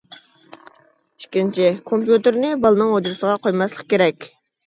[1.23, 4.29] ئىككىنچى، كومپيۇتېرنى بالىنىڭ ھۇجرىسىغا قويماسلىق كېرەك.